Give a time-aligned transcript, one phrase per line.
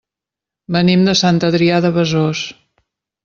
[0.77, 2.43] Venim de Sant Adrià de Besòs.